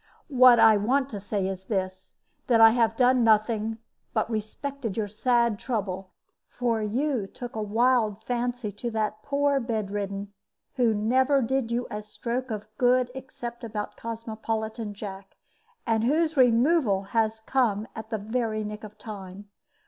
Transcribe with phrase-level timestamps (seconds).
[0.33, 2.15] What I want to say is this,
[2.47, 3.77] that I have done nothing,
[4.15, 6.09] but respected your sad trouble;
[6.47, 10.33] for you took a wild fancy to that poor bedridden,
[10.73, 15.37] who never did you a stroke of good except about Cosmopolitan Jack,
[15.85, 19.51] and whose removal has come at the very nick of time.